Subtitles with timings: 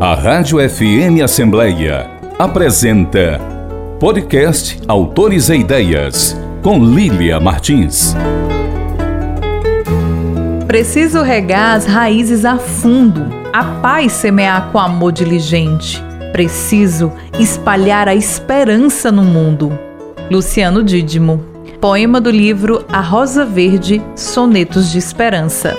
[0.00, 3.40] A Rádio FM Assembleia apresenta
[3.98, 8.14] Podcast Autores e Ideias, com Lília Martins.
[10.68, 16.00] Preciso regar as raízes a fundo, a paz semear com amor diligente.
[16.30, 19.76] Preciso espalhar a esperança no mundo.
[20.30, 21.44] Luciano Dídimo.
[21.80, 25.76] Poema do livro A Rosa Verde, Sonetos de Esperança.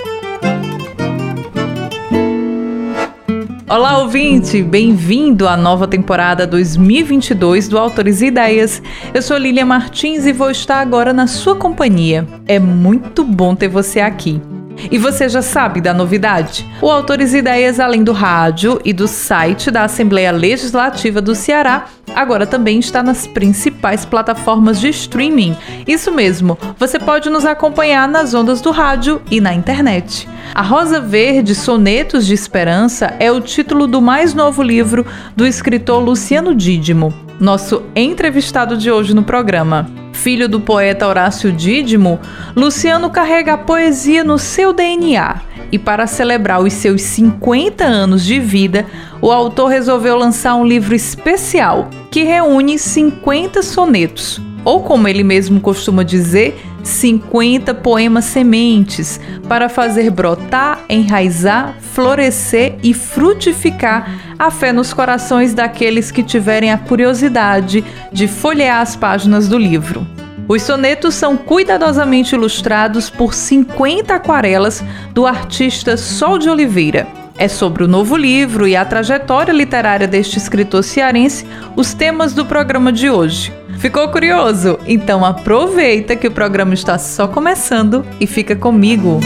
[3.70, 4.64] Olá, ouvinte!
[4.64, 8.82] Bem-vindo à nova temporada 2022 do Autores e Ideias.
[9.14, 12.26] Eu sou Lília Martins e vou estar agora na sua companhia.
[12.48, 14.42] É muito bom ter você aqui.
[14.90, 16.66] E você já sabe da novidade?
[16.80, 22.46] O Autores Ideias, além do rádio e do site da Assembleia Legislativa do Ceará, agora
[22.46, 25.56] também está nas principais plataformas de streaming.
[25.86, 30.28] Isso mesmo, você pode nos acompanhar nas ondas do rádio e na internet.
[30.54, 35.06] A Rosa Verde Sonetos de Esperança é o título do mais novo livro
[35.36, 39.88] do escritor Luciano Dídimo, nosso entrevistado de hoje no programa.
[40.22, 42.20] Filho do poeta Horácio Dídimo,
[42.54, 45.40] Luciano carrega a poesia no seu DNA.
[45.72, 48.84] E para celebrar os seus 50 anos de vida,
[49.22, 55.58] o autor resolveu lançar um livro especial que reúne 50 sonetos, ou como ele mesmo
[55.58, 64.92] costuma dizer, 50 poemas sementes para fazer brotar, enraizar, florescer e frutificar a fé nos
[64.92, 70.06] corações daqueles que tiverem a curiosidade de folhear as páginas do livro.
[70.48, 77.06] Os sonetos são cuidadosamente ilustrados por 50 aquarelas do artista Sol de Oliveira.
[77.38, 82.44] É sobre o novo livro e a trajetória literária deste escritor cearense os temas do
[82.44, 83.59] programa de hoje.
[83.80, 84.78] Ficou curioso?
[84.86, 89.18] Então aproveita que o programa está só começando e fica comigo.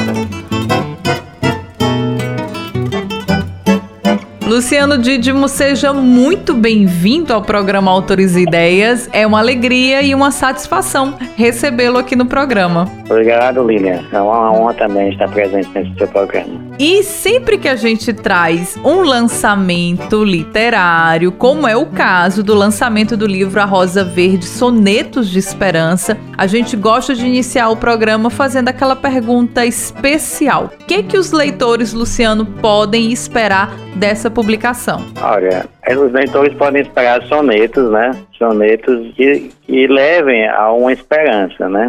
[4.47, 9.09] Luciano Dídimo, seja muito bem-vindo ao programa Autores e Ideias.
[9.11, 12.87] É uma alegria e uma satisfação recebê-lo aqui no programa.
[13.09, 14.05] Obrigado, Lilian.
[14.13, 16.61] É uma honra também estar presente nesse seu programa.
[16.79, 23.17] E sempre que a gente traz um lançamento literário, como é o caso do lançamento
[23.17, 28.29] do livro A Rosa Verde Sonetos de Esperança, a gente gosta de iniciar o programa
[28.29, 34.99] fazendo aquela pergunta especial: o que, que os leitores, Luciano, podem esperar dessa publicação?
[35.23, 38.11] Olha, os leitores podem esperar sonetos, né?
[38.37, 41.87] Sonetos que, que levem a uma esperança, né?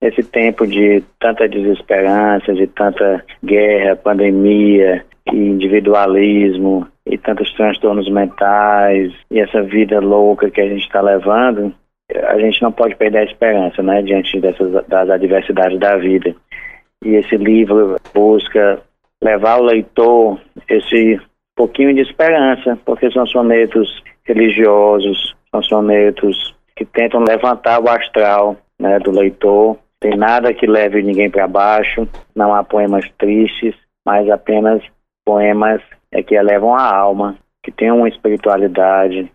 [0.00, 9.40] Esse tempo de tanta desesperança, de tanta guerra, pandemia, individualismo e tantos transtornos mentais e
[9.40, 11.72] essa vida louca que a gente está levando,
[12.28, 16.34] a gente não pode perder a esperança, né, diante dessas das adversidades da vida.
[17.04, 18.80] E esse livro busca
[19.22, 21.20] levar o leitor esse
[21.58, 29.00] pouquinho de esperança, porque são sonetos religiosos, são sonetos que tentam levantar o astral né,
[29.00, 29.76] do leitor.
[29.98, 33.74] Tem nada que leve ninguém para baixo, não há poemas tristes,
[34.06, 34.80] mas apenas
[35.26, 35.82] poemas
[36.12, 39.28] é, que elevam a alma, que têm uma espiritualidade,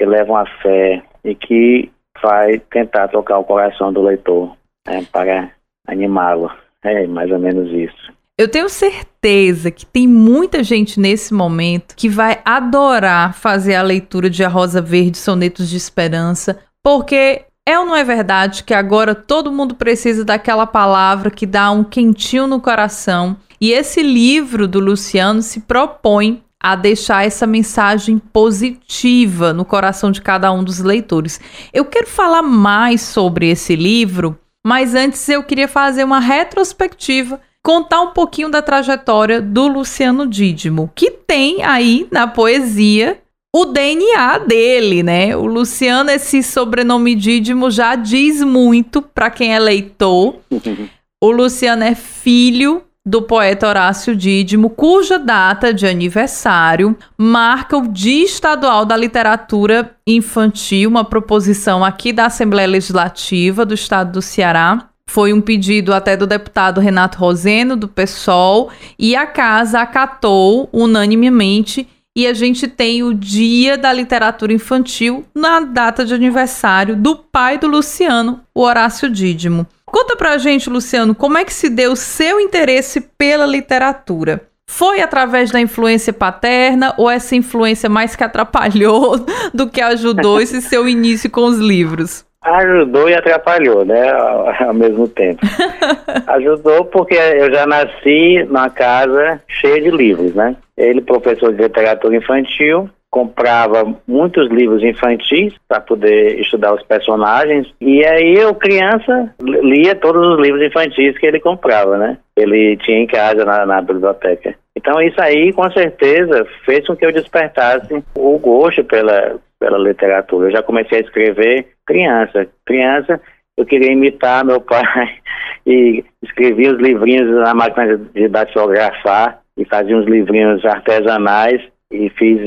[0.00, 1.90] que levam a fé e que
[2.22, 5.50] vai tentar tocar o coração do leitor né, para
[5.86, 6.50] animá-lo.
[6.82, 8.15] É mais ou menos isso.
[8.38, 14.28] Eu tenho certeza que tem muita gente nesse momento que vai adorar fazer a leitura
[14.28, 19.14] de A Rosa Verde, Sonetos de Esperança, porque é ou não é verdade que agora
[19.14, 23.38] todo mundo precisa daquela palavra que dá um quentinho no coração?
[23.58, 30.20] E esse livro do Luciano se propõe a deixar essa mensagem positiva no coração de
[30.20, 31.40] cada um dos leitores.
[31.72, 38.00] Eu quero falar mais sobre esse livro, mas antes eu queria fazer uma retrospectiva contar
[38.00, 43.18] um pouquinho da trajetória do Luciano Dídimo, que tem aí na poesia
[43.52, 45.36] o DNA dele, né?
[45.36, 50.36] O Luciano, esse sobrenome Dídimo já diz muito para quem é leitor.
[51.18, 58.26] O Luciano é filho do poeta Horácio Dídimo, cuja data de aniversário marca o Dia
[58.26, 64.90] Estadual da Literatura Infantil, uma proposição aqui da Assembleia Legislativa do Estado do Ceará.
[65.08, 71.88] Foi um pedido até do deputado Renato Roseno, do PSOL, e a casa acatou unanimemente.
[72.14, 77.58] E a gente tem o Dia da Literatura Infantil na data de aniversário do pai
[77.58, 79.66] do Luciano, o Horácio Dídimo.
[79.84, 84.48] Conta pra gente, Luciano, como é que se deu o seu interesse pela literatura?
[84.68, 89.24] Foi através da influência paterna ou essa influência mais que atrapalhou
[89.54, 92.25] do que ajudou esse seu início com os livros?
[92.54, 95.40] Ajudou e atrapalhou, né, ao, ao mesmo tempo.
[96.26, 100.56] ajudou porque eu já nasci numa casa cheia de livros, né?
[100.76, 108.04] Ele, professor de literatura infantil, comprava muitos livros infantis para poder estudar os personagens e
[108.04, 112.18] aí eu criança lia todos os livros infantis que ele comprava, né?
[112.36, 114.54] Ele tinha em casa na, na biblioteca.
[114.76, 120.48] Então isso aí com certeza fez com que eu despertasse o gosto pela pela literatura.
[120.48, 123.20] Eu já comecei a escrever criança, criança
[123.56, 125.18] eu queria imitar meu pai
[125.66, 132.40] e escrevia os livrinhos na máquina de datilografar e fazia uns livrinhos artesanais e fiz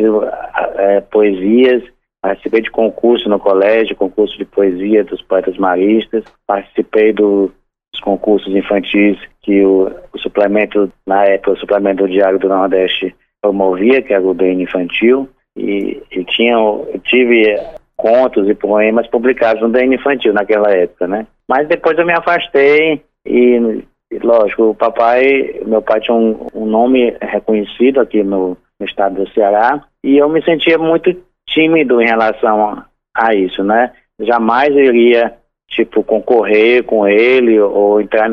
[0.76, 1.84] é, poesias,
[2.22, 7.52] participei de concurso no colégio, concurso de poesia dos poetas maristas, participei do,
[7.92, 13.16] dos concursos infantis que o, o, suplemento, na época, o suplemento do Diário do Nordeste
[13.42, 15.28] promovia, que era o bem infantil,
[15.58, 17.56] e, e tinha, eu tive
[18.00, 21.28] contos e poemas publicados no DN Infantil naquela época, né?
[21.48, 23.84] Mas depois eu me afastei e,
[24.24, 29.30] lógico, o papai, meu pai tinha um, um nome reconhecido aqui no, no estado do
[29.32, 31.14] Ceará, e eu me sentia muito
[31.48, 32.84] tímido em relação
[33.16, 33.92] a, isso, né?
[34.22, 35.34] Jamais iria,
[35.70, 38.30] tipo, concorrer com ele ou entrar...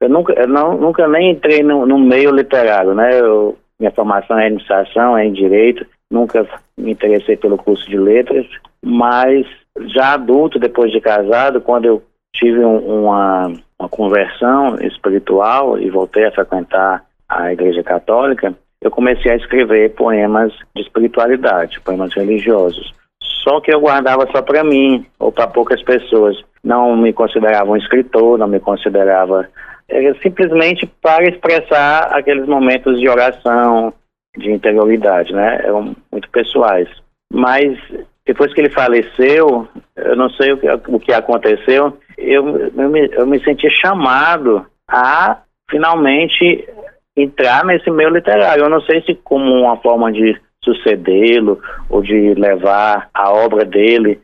[0.00, 3.20] Eu nunca, eu não, nunca nem entrei no, no meio literário, né?
[3.20, 7.98] Eu, minha formação é em administração, é em direito, nunca me interessei pelo curso de
[7.98, 8.46] letras,
[8.82, 9.46] mas
[9.94, 12.02] já adulto, depois de casado, quando eu
[12.34, 19.32] tive um, uma, uma conversão espiritual e voltei a frequentar a Igreja Católica, eu comecei
[19.32, 22.94] a escrever poemas de espiritualidade, poemas religiosos.
[23.42, 26.36] Só que eu guardava só para mim ou para poucas pessoas.
[26.62, 29.48] Não me considerava um escritor, não me considerava.
[29.88, 33.92] Era simplesmente para expressar aqueles momentos de oração,
[34.36, 35.60] de interioridade, né?
[35.62, 36.88] Eram muito pessoais.
[37.32, 37.78] Mas
[38.24, 43.08] depois que ele faleceu, eu não sei o que, o que aconteceu, eu, eu, me,
[43.12, 45.38] eu me senti chamado a
[45.70, 46.68] finalmente
[47.16, 48.64] entrar nesse meio literário.
[48.64, 54.20] Eu não sei se como uma forma de sucedê-lo ou de levar a obra dele,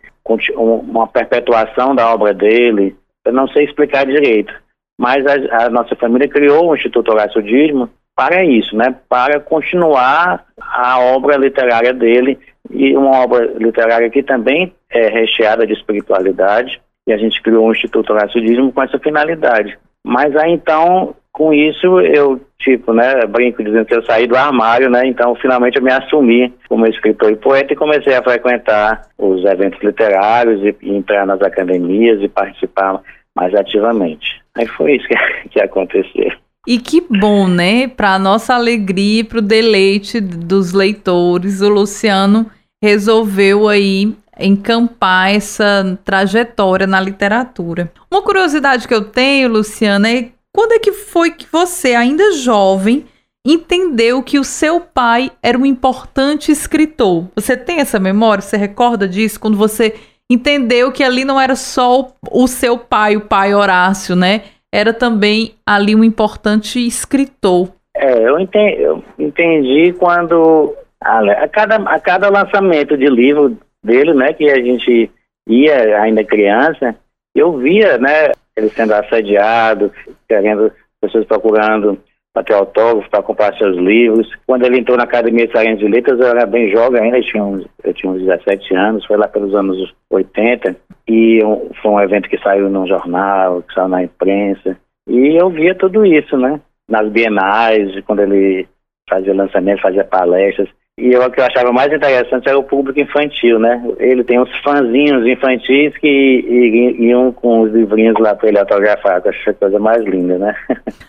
[0.57, 4.53] uma perpetuação da obra dele, eu não sei explicar direito.
[4.99, 8.95] Mas a, a nossa família criou o Instituto Horácio Dízimo para isso, né?
[9.09, 12.39] Para continuar a obra literária dele
[12.71, 16.81] e uma obra literária que também é recheada de espiritualidade.
[17.07, 19.77] E a gente criou o Instituto Dízimo com essa finalidade.
[20.05, 24.89] Mas aí então com isso eu tipo, né, brinco dizendo que eu saí do armário,
[24.89, 29.45] né, então finalmente eu me assumi como escritor e poeta e comecei a frequentar os
[29.45, 33.01] eventos literários e, e entrar nas academias e participar
[33.35, 34.41] mais ativamente.
[34.55, 36.31] Aí foi isso que, que aconteceu.
[36.67, 37.89] E que bom, né?
[37.89, 42.51] Para nossa alegria e para o deleite dos leitores, o Luciano
[42.83, 47.93] resolveu aí encampar essa trajetória na literatura.
[48.11, 53.07] Uma curiosidade que eu tenho, Luciana, é quando é que foi que você, ainda jovem,
[53.47, 57.27] entendeu que o seu pai era um importante escritor?
[57.35, 58.43] Você tem essa memória?
[58.43, 59.41] Você recorda disso?
[59.41, 59.95] Quando você
[60.31, 64.43] entendeu que ali não era só o seu pai, o pai Horácio, né?
[64.73, 67.71] Era também ali um importante escritor.
[67.95, 74.33] É, eu entendi, eu entendi quando a, cada, a cada lançamento de livro dele, né,
[74.33, 75.11] que a gente
[75.47, 76.97] ia ainda criança,
[77.35, 79.93] eu via, né, ele sendo assediado,
[80.29, 81.99] querendo pessoas procurando
[82.33, 84.29] para ter autógrafo, para comprar seus livros.
[84.47, 87.25] Quando ele entrou na Academia de Ciências de Letras, eu era bem jovem ainda, eu
[87.25, 90.77] tinha, uns, eu tinha uns 17 anos, foi lá pelos anos 80,
[91.09, 94.77] e um, foi um evento que saiu num jornal, que saiu na imprensa,
[95.09, 96.61] e eu via tudo isso, né?
[96.89, 98.67] Nas bienais, quando ele
[99.09, 100.69] fazia lançamento, fazia palestras.
[100.99, 103.83] E eu, o que eu achava mais interessante era o público infantil, né?
[103.99, 109.29] Ele tem uns fãzinhos infantis que iam com os livrinhos lá para ele autografar, que
[109.29, 110.55] eu achei a coisa mais linda, né?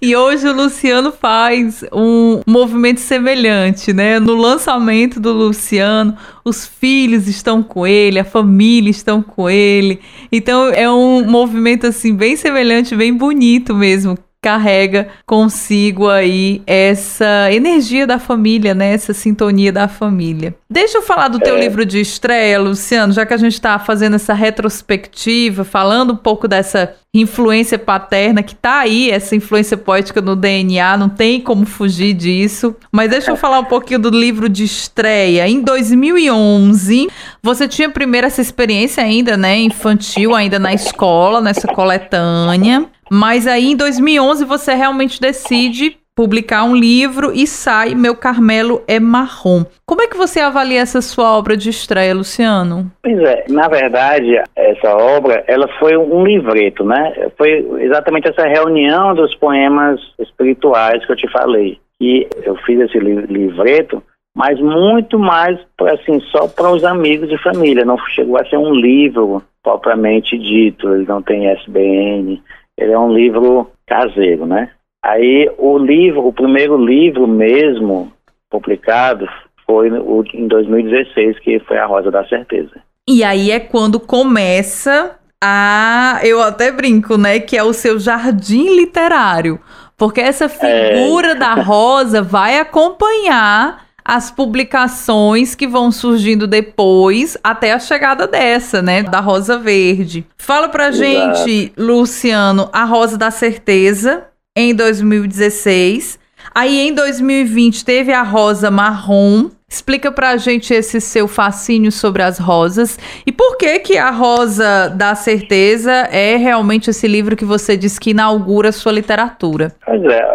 [0.01, 4.19] e hoje o Luciano faz um movimento semelhante, né?
[4.19, 9.99] No lançamento do Luciano, os filhos estão com ele, a família estão com ele.
[10.31, 18.07] Então é um movimento assim bem semelhante, bem bonito mesmo carrega consigo aí essa energia
[18.07, 18.93] da família, né?
[18.93, 20.55] Essa sintonia da família.
[20.69, 21.59] Deixa eu falar do teu é.
[21.59, 26.47] livro de estreia, Luciano, já que a gente está fazendo essa retrospectiva, falando um pouco
[26.47, 32.13] dessa influência paterna que tá aí, essa influência poética no DNA, não tem como fugir
[32.13, 32.75] disso.
[32.91, 35.47] Mas deixa eu falar um pouquinho do livro de estreia.
[35.47, 37.07] Em 2011,
[37.41, 42.87] você tinha primeiro essa experiência ainda, né, infantil, ainda na escola, nessa coletânea.
[43.11, 48.99] Mas aí em 2011 você realmente decide publicar um livro e sai Meu Carmelo é
[48.99, 49.63] Marrom.
[49.85, 52.91] Como é que você avalia essa sua obra de estreia, Luciano?
[53.01, 57.29] Pois é, na verdade, essa obra, ela foi um livreto, né?
[57.37, 61.79] Foi exatamente essa reunião dos poemas espirituais que eu te falei.
[62.01, 64.03] E eu fiz esse livreto,
[64.35, 65.57] mas muito mais,
[65.93, 67.85] assim, só para os amigos e família.
[67.85, 72.41] Não chegou a ser um livro propriamente dito, ele não tem SBN,
[72.79, 74.71] ele é um livro caseiro, né?
[75.03, 78.11] Aí o livro, o primeiro livro mesmo
[78.49, 79.27] publicado
[79.65, 82.81] foi o, em 2016, que foi A Rosa da Certeza.
[83.07, 86.19] E aí é quando começa a.
[86.23, 87.39] Eu até brinco, né?
[87.39, 89.59] Que é o seu jardim literário.
[89.97, 90.49] Porque essa é.
[90.49, 91.35] figura é...
[91.35, 99.03] da rosa vai acompanhar as publicações que vão surgindo depois até a chegada dessa, né,
[99.03, 100.25] da Rosa Verde.
[100.35, 100.97] Fala pra Exato.
[100.97, 104.23] gente, Luciano, a Rosa da Certeza
[104.57, 106.17] em 2016.
[106.55, 109.51] Aí em 2020 teve a Rosa Marrom.
[109.69, 114.89] Explica pra gente esse seu fascínio sobre as rosas e por que que a Rosa
[114.89, 119.75] da Certeza é realmente esse livro que você diz que inaugura a sua literatura.
[119.85, 120.25] Pois é,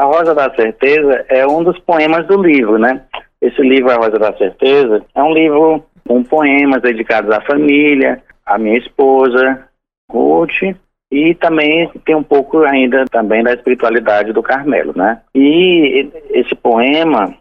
[0.00, 3.02] a Rosa da Certeza é um dos poemas do livro, né?
[3.38, 8.56] Esse livro, A Rosa da Certeza, é um livro com poemas dedicados à família, à
[8.56, 9.68] minha esposa,
[10.10, 10.74] Ruth,
[11.12, 15.20] e também tem um pouco ainda também da espiritualidade do Carmelo, né?
[15.34, 17.34] E esse poema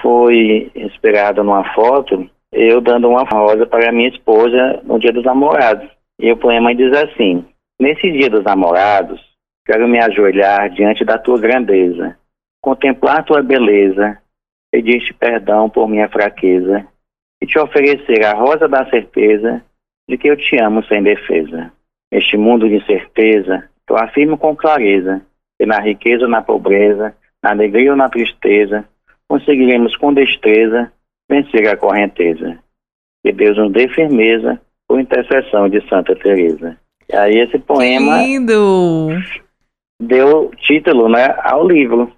[0.00, 5.86] foi inspirado numa foto, eu dando uma rosa para minha esposa no dia dos namorados.
[6.18, 7.44] E o poema diz assim:
[7.78, 9.20] Nesse dia dos namorados,
[9.66, 12.16] Quero me ajoelhar diante da tua grandeza,
[12.62, 14.16] contemplar tua beleza,
[14.70, 16.86] pedir-te perdão por minha fraqueza
[17.42, 19.60] e te oferecer a rosa da certeza
[20.08, 21.72] de que eu te amo sem defesa.
[22.12, 25.20] Neste mundo de incerteza, eu afirmo com clareza
[25.58, 28.84] que na riqueza ou na pobreza, na alegria ou na tristeza,
[29.28, 30.92] conseguiremos com destreza
[31.28, 32.56] vencer a correnteza.
[33.24, 36.78] Que Deus nos dê firmeza por intercessão de Santa Teresa.
[37.12, 39.08] E aí esse poema lindo
[40.00, 42.12] deu título né, ao livro.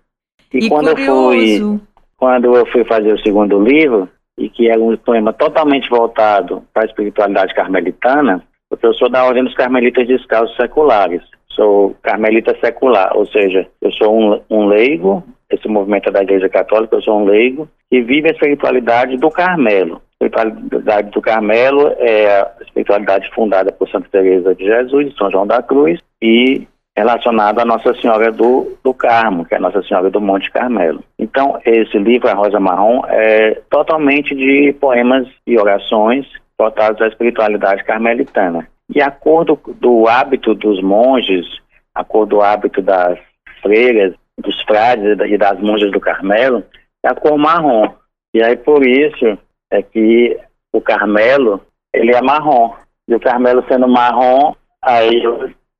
[0.52, 1.12] E, e quando curioso.
[1.12, 5.88] eu fui quando eu fui fazer o segundo livro, e que é um poema totalmente
[5.88, 11.22] voltado para a espiritualidade carmelitana, porque eu sou da ordem dos carmelitas descalços seculares.
[11.48, 16.48] Sou carmelita secular, ou seja, eu sou um, um leigo, esse movimento é da Igreja
[16.48, 20.02] Católica, eu sou um leigo, que vive a espiritualidade do Carmelo.
[20.20, 25.30] A espiritualidade do Carmelo é a espiritualidade fundada por Santa Teresa de Jesus, de São
[25.30, 26.66] João da Cruz, e
[26.98, 31.02] relacionado à Nossa Senhora do, do Carmo, que é Nossa Senhora do Monte Carmelo.
[31.18, 36.26] Então, esse livro, A Rosa Marrom, é totalmente de poemas e orações
[36.58, 38.68] voltados à espiritualidade carmelitana.
[38.92, 41.46] E a cor do, do hábito dos monges,
[41.94, 43.16] a cor do hábito das
[43.62, 46.64] freiras, dos frades e das monjas do Carmelo,
[47.04, 47.92] é a cor marrom.
[48.34, 49.38] E aí, por isso,
[49.70, 50.36] é que
[50.72, 51.60] o Carmelo,
[51.94, 52.74] ele é marrom.
[53.06, 54.52] E o Carmelo sendo marrom,
[54.82, 55.22] aí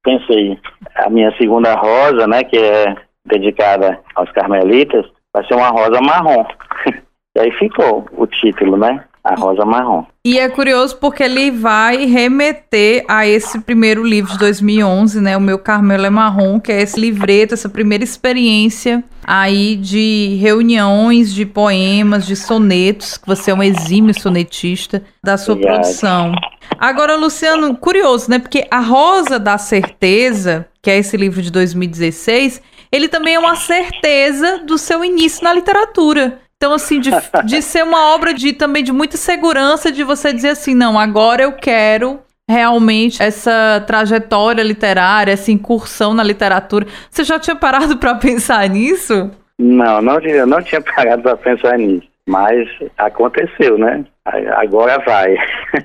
[0.09, 0.59] pensei,
[0.95, 2.97] a minha segunda rosa, né, que é
[3.27, 6.47] dedicada aos carmelitas, vai ser uma rosa marrom.
[7.37, 9.05] e aí ficou o título, né?
[9.23, 10.07] A Rosa Marrom.
[10.29, 15.35] E é curioso porque ele vai remeter a esse primeiro livro de 2011, né?
[15.39, 21.33] O meu Carmelo é Marrom, que é esse livreto, essa primeira experiência aí de reuniões
[21.33, 25.77] de poemas, de sonetos, que você é um exímio sonetista da sua Obrigado.
[25.77, 26.35] produção.
[26.79, 28.39] Agora, Luciano, curioso, né?
[28.39, 32.61] Porque A Rosa da Certeza, que é esse livro de 2016,
[32.93, 36.39] ele também é uma certeza do seu início na literatura.
[36.59, 37.11] Então, assim, de,
[37.45, 41.45] de ser uma obra de também de muita segurança, de você dizer assim, não, agora
[41.45, 42.19] eu quero
[42.51, 46.87] realmente essa trajetória literária, essa incursão na literatura.
[47.09, 49.31] Você já tinha parado para pensar nisso?
[49.57, 52.09] Não, não, eu não tinha parado para pensar nisso.
[52.29, 54.05] Mas aconteceu, né?
[54.57, 55.37] Agora vai.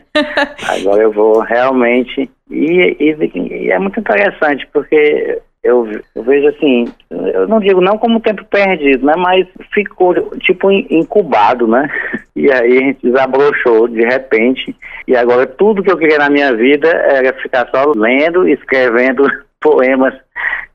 [0.69, 2.29] Agora eu vou realmente.
[2.49, 7.98] E, e, e é muito interessante, porque eu, eu, vejo assim, eu não digo não
[7.98, 9.13] como tempo perdido, né?
[9.17, 11.89] Mas ficou tipo incubado, né?
[12.36, 14.75] E aí a gente desabrochou de repente.
[15.08, 19.24] E agora tudo que eu queria na minha vida era ficar só lendo, escrevendo
[19.62, 20.15] poemas.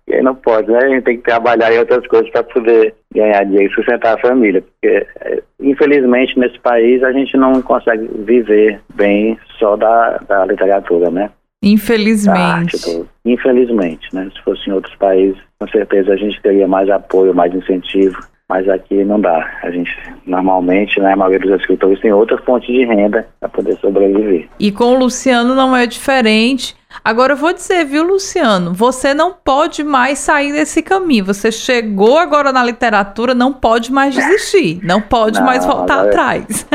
[0.07, 0.79] E aí não pode, né?
[0.81, 4.21] A gente tem que trabalhar em outras coisas para poder ganhar dinheiro e sustentar a
[4.21, 4.63] família.
[4.63, 11.11] Porque, é, infelizmente, nesse país a gente não consegue viver bem só da, da literatura,
[11.11, 11.29] né?
[11.63, 12.77] Infelizmente.
[12.85, 14.31] Do, infelizmente, né?
[14.35, 18.17] Se fosse em outros países, com certeza a gente teria mais apoio, mais incentivo.
[18.49, 19.59] Mas aqui não dá.
[19.63, 19.91] A gente
[20.27, 24.49] normalmente, né, a maioria dos escritores tem outra fonte de renda para poder sobreviver.
[24.59, 26.75] E com o Luciano não é diferente.
[27.05, 28.73] Agora eu vou dizer, viu, Luciano?
[28.73, 31.25] Você não pode mais sair desse caminho.
[31.25, 34.81] Você chegou agora na literatura, não pode mais desistir.
[34.83, 36.67] Não pode não, mais voltar atrás.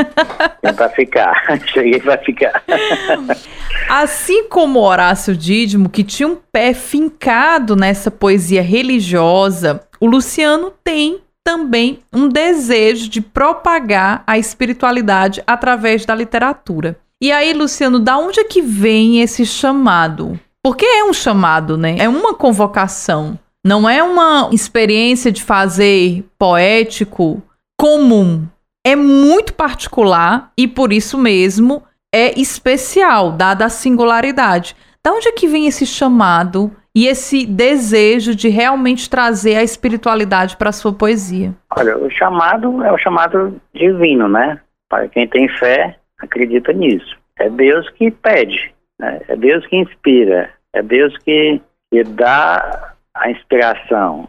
[0.62, 1.34] É para ficar.
[1.68, 2.64] Cheguei para ficar.
[3.90, 11.22] Assim como Horácio Dídimo, que tinha um pé fincado nessa poesia religiosa, o Luciano tem
[11.44, 16.98] também um desejo de propagar a espiritualidade através da literatura.
[17.22, 20.40] E aí, Luciano, da onde é que vem esse chamado?
[20.64, 21.96] Porque é um chamado, né?
[22.00, 23.38] É uma convocação.
[23.66, 27.42] Não é uma experiência de fazer poético
[27.80, 28.46] comum.
[28.86, 34.76] É muito particular e por isso mesmo é especial, dada a singularidade.
[35.04, 40.56] Da onde é que vem esse chamado e esse desejo de realmente trazer a espiritualidade
[40.58, 41.54] para a sua poesia?
[41.76, 44.60] Olha, o chamado é o chamado divino, né?
[44.90, 47.16] Para quem tem fé, acredita nisso.
[47.40, 49.22] É Deus que pede, né?
[49.28, 51.62] é Deus que inspira, é Deus que,
[51.92, 54.28] que dá a inspiração.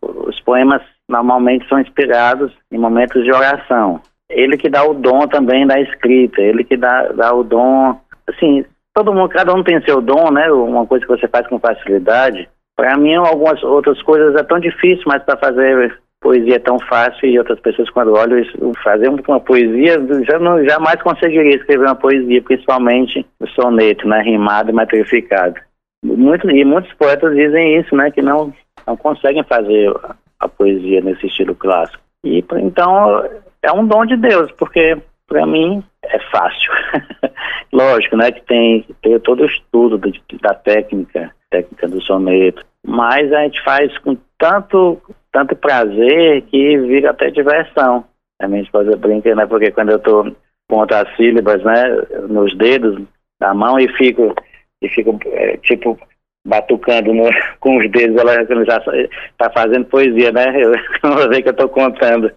[0.00, 4.00] Os poemas normalmente são inspirados em momentos de oração.
[4.28, 8.64] Ele que dá o dom também da escrita, ele que dá, dá o dom, assim,
[8.94, 10.50] todo mundo, cada um tem seu dom, né?
[10.50, 12.48] Uma coisa que você faz com facilidade.
[12.76, 17.28] Para mim, algumas outras coisas é tão difícil, mas para fazer poesia é tão fácil
[17.28, 21.94] e outras pessoas quando olham isso, fazer uma poesia, já não, jamais conseguiria escrever uma
[21.94, 25.60] poesia, principalmente o soneto, né, rimado e matrificado.
[26.02, 28.54] Muito, e muitos poetas dizem isso, né, que não,
[28.86, 29.92] não conseguem fazer
[30.40, 32.02] a poesia nesse estilo clássico.
[32.24, 33.22] E então
[33.62, 34.96] é um dom de Deus, porque
[35.28, 36.72] para mim é fácil.
[37.70, 40.00] Lógico, né, que tem, tem todo o estudo
[40.40, 44.98] da técnica, técnica do soneto, mas a gente faz com tanto
[45.34, 48.04] tanto prazer que vira até diversão.
[48.40, 49.44] A minha esposa brinca, né?
[49.46, 50.32] Porque quando eu tô
[50.68, 51.84] ponto as sílabas, né,
[52.28, 53.02] nos dedos
[53.40, 54.32] da mão e fico
[54.80, 55.98] e fico é, tipo
[56.46, 60.46] batucando no, com os dedos, ela já está fazendo poesia, né?
[60.54, 60.72] Eu
[61.02, 62.30] não ver que eu estou contando.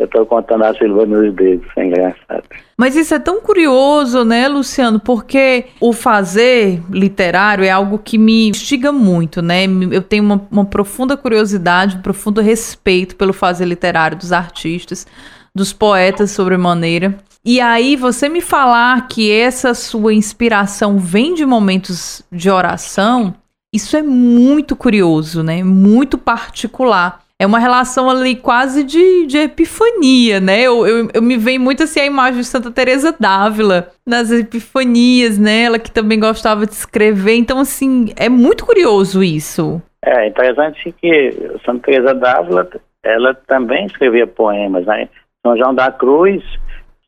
[0.00, 2.42] Eu estou contando a sílaba nos dedos, é engraçado.
[2.74, 4.98] Mas isso é tão curioso, né, Luciano?
[4.98, 9.66] Porque o fazer literário é algo que me instiga muito, né?
[9.92, 15.06] Eu tenho uma, uma profunda curiosidade, um profundo respeito pelo fazer literário dos artistas,
[15.54, 17.18] dos poetas sobremaneira.
[17.44, 23.34] E aí, você me falar que essa sua inspiração vem de momentos de oração,
[23.70, 25.62] isso é muito curioso, né?
[25.62, 30.60] Muito particular é uma relação ali quase de, de epifania, né?
[30.60, 35.38] Eu, eu, eu me vejo muito assim a imagem de Santa Teresa d'Ávila nas epifanias,
[35.38, 35.62] né?
[35.62, 37.36] Ela que também gostava de escrever.
[37.36, 39.80] Então, assim, é muito curioso isso.
[40.04, 41.30] É interessante que
[41.64, 42.68] Santa Teresa d'Ávila,
[43.02, 45.08] ela também escrevia poemas, né?
[45.42, 46.44] São João da Cruz,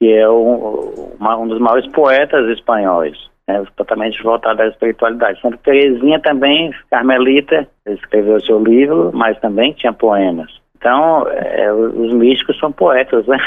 [0.01, 5.41] que é um, uma, um dos maiores poetas espanhóis né, totalmente voltada à espiritualidade.
[5.41, 10.51] Santa Teresinha também, Carmelita, escreveu seu livro, mas também tinha poemas.
[10.77, 13.39] Então, é, os místicos são poetas, né?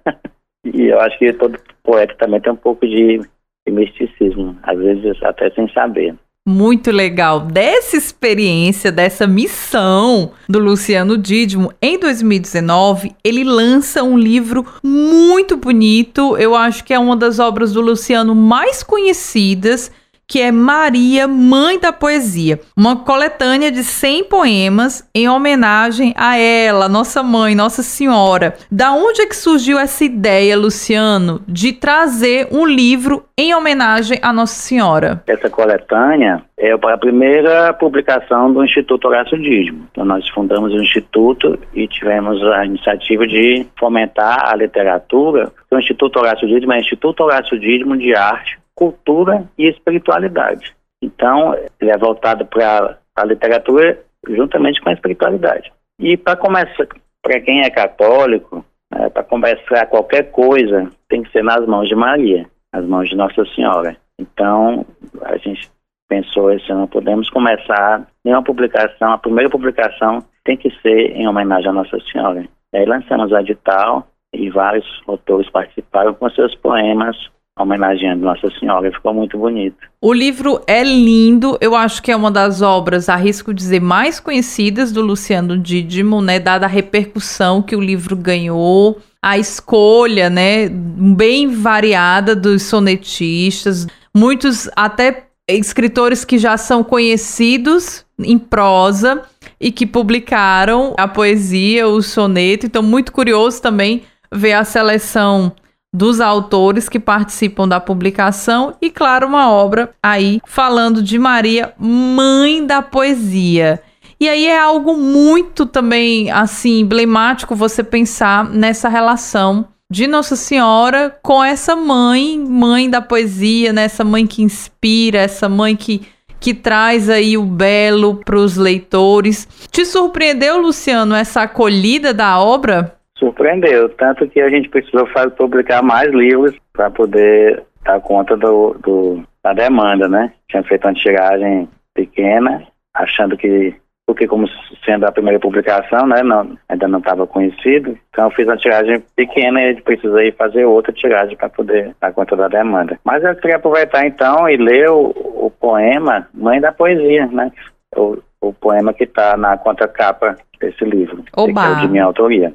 [0.64, 3.18] e eu acho que todo poeta também tem um pouco de,
[3.66, 6.14] de misticismo, às vezes até sem saber
[6.46, 11.72] muito legal dessa experiência, dessa missão do Luciano Dídimo.
[11.80, 16.36] Em 2019, ele lança um livro muito bonito.
[16.36, 19.90] Eu acho que é uma das obras do Luciano mais conhecidas
[20.26, 26.88] que é Maria, Mãe da Poesia, uma coletânea de 100 poemas em homenagem a ela,
[26.88, 28.54] nossa mãe, Nossa Senhora.
[28.70, 34.32] Da onde é que surgiu essa ideia, Luciano, de trazer um livro em homenagem a
[34.32, 35.22] Nossa Senhora?
[35.26, 39.86] Essa coletânea é a primeira publicação do Instituto Horácio Dídimo.
[39.90, 45.52] Então, nós fundamos o Instituto e tivemos a iniciativa de fomentar a literatura.
[45.70, 50.74] O Instituto Horácio Dídimo é Instituto Horácio Dídimo de Arte, cultura e espiritualidade.
[51.02, 55.72] Então, ele é voltado para a literatura juntamente com a espiritualidade.
[55.98, 56.86] E para começar,
[57.22, 61.94] para quem é católico, né, para começar qualquer coisa, tem que ser nas mãos de
[61.94, 63.96] Maria, nas mãos de Nossa Senhora.
[64.18, 64.86] Então,
[65.22, 65.70] a gente
[66.08, 71.68] pensou esse ano, podemos começar uma publicação, a primeira publicação tem que ser em homenagem
[71.68, 72.46] a Nossa Senhora.
[72.72, 77.16] E aí lançamos o edital e vários autores participaram com seus poemas
[77.58, 78.90] homenageando Nossa Senhora.
[78.92, 79.76] Ficou muito bonito.
[80.00, 84.92] O livro é lindo, eu acho que é uma das obras, arrisco dizer, mais conhecidas
[84.92, 86.38] do Luciano Dídimo, né?
[86.40, 90.68] Dada a repercussão que o livro ganhou, a escolha, né?
[90.68, 99.22] Bem variada dos sonetistas, muitos até escritores que já são conhecidos em prosa
[99.60, 102.66] e que publicaram a poesia, o soneto.
[102.66, 105.52] Então, muito curioso também ver a seleção
[105.94, 112.66] dos autores que participam da publicação e, claro, uma obra aí falando de Maria, mãe
[112.66, 113.80] da poesia.
[114.18, 121.16] E aí é algo muito também assim emblemático você pensar nessa relação de Nossa Senhora
[121.22, 123.84] com essa mãe, mãe da poesia, né?
[123.84, 126.02] essa mãe que inspira, essa mãe que,
[126.40, 129.46] que traz aí o belo para os leitores.
[129.70, 132.96] Te surpreendeu, Luciano, essa acolhida da obra?
[133.24, 138.76] Surpreendeu, tanto que a gente precisou fazer, publicar mais livros para poder dar conta do,
[138.82, 140.30] do, da demanda, né?
[140.46, 143.74] Tinha feito uma tiragem pequena, achando que
[144.06, 144.46] porque como
[144.84, 149.02] sendo a primeira publicação, né, não, ainda não estava conhecido, então eu fiz uma tiragem
[149.16, 152.98] pequena e precisei fazer outra tiragem para poder dar conta da demanda.
[153.02, 157.50] Mas eu queria aproveitar então e ler o, o poema Mãe da Poesia, né,
[157.96, 162.52] o, o poema que está na contracapa desse livro, que é de minha autoria.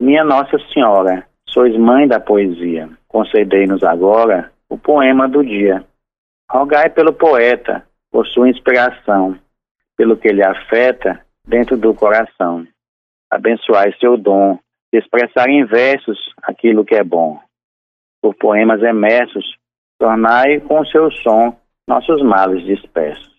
[0.00, 5.84] Minha Nossa Senhora, sois mãe da poesia, concedei-nos agora o poema do dia.
[6.50, 9.38] Rogai pelo poeta, por sua inspiração,
[9.96, 12.66] pelo que lhe afeta dentro do coração.
[13.30, 14.58] Abençoai seu dom
[14.92, 17.40] de expressar em versos aquilo que é bom.
[18.20, 19.44] Por poemas emersos,
[19.98, 21.56] tornai com seu som
[21.88, 23.34] nossos males dispersos.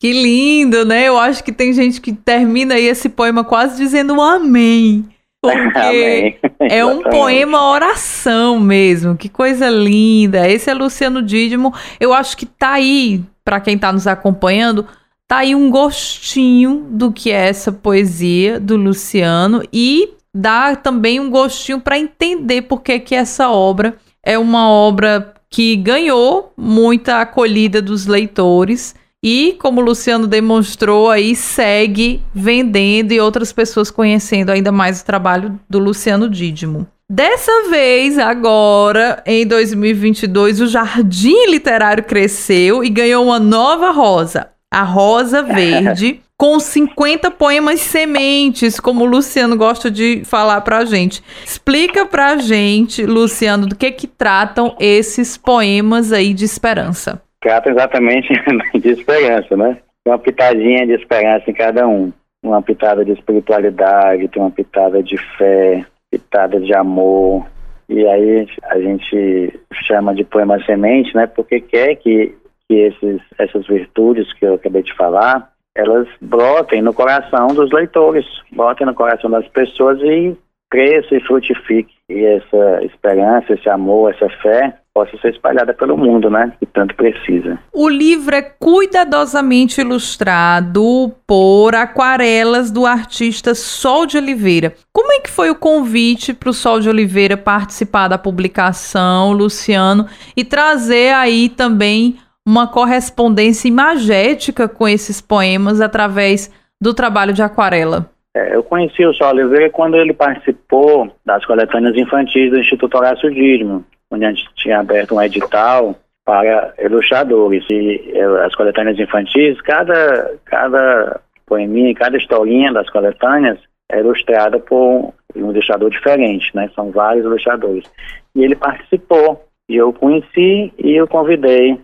[0.00, 1.06] Que lindo, né?
[1.08, 5.11] Eu acho que tem gente que termina aí esse poema quase dizendo um amém.
[5.42, 9.16] Porque é um poema oração mesmo.
[9.16, 10.48] Que coisa linda.
[10.48, 11.74] Esse é Luciano Dídimo.
[11.98, 14.86] Eu acho que tá aí, para quem tá nos acompanhando,
[15.32, 21.30] Tá aí um gostinho do que é essa poesia do Luciano e dá também um
[21.30, 27.80] gostinho para entender por que, que essa obra é uma obra que ganhou muita acolhida
[27.80, 34.72] dos leitores e, como o Luciano demonstrou aí, segue vendendo e outras pessoas conhecendo ainda
[34.72, 36.88] mais o trabalho do Luciano Dídimo.
[37.08, 44.82] Dessa vez, agora, em 2022, o Jardim Literário cresceu e ganhou uma nova rosa, a
[44.82, 51.22] Rosa Verde, com 50 poemas sementes, como o Luciano gosta de falar pra gente.
[51.44, 57.22] Explica pra gente, Luciano, do que que tratam esses poemas aí de esperança.
[57.42, 58.32] Tratam exatamente
[58.74, 59.78] de esperança, né?
[60.06, 62.12] Uma pitadinha de esperança em cada um.
[62.42, 67.46] Uma pitada de espiritualidade, tem uma pitada de fé, pitada de amor,
[67.88, 71.26] e aí a gente chama de poema semente, né?
[71.26, 72.34] Porque quer que
[72.68, 78.24] que esses, essas virtudes que eu acabei de falar, elas brotem no coração dos leitores,
[78.50, 80.34] brotem no coração das pessoas e
[80.70, 81.92] cresça e frutifique.
[82.08, 86.52] E essa esperança, esse amor, essa fé possa ser espalhada pelo mundo, né?
[86.58, 87.58] Que tanto precisa.
[87.72, 94.74] O livro é cuidadosamente ilustrado por aquarelas do artista Sol de Oliveira.
[94.92, 100.06] Como é que foi o convite para o Sol de Oliveira participar da publicação, Luciano,
[100.36, 108.10] e trazer aí também uma correspondência imagética com esses poemas através do trabalho de aquarela?
[108.34, 113.30] É, eu conheci o Sol Oliveira quando ele participou das coletâneas infantis do Instituto Horácio
[113.30, 117.64] Dídimo, onde a gente tinha aberto um edital para ilustradores.
[117.70, 118.12] E
[118.44, 123.58] as coletâneas infantis, cada, cada poeminha, cada historinha das coletâneas
[123.90, 126.70] é ilustrada por um ilustrador diferente, né?
[126.74, 127.90] São vários ilustradores.
[128.34, 131.78] E ele participou, e eu conheci e eu convidei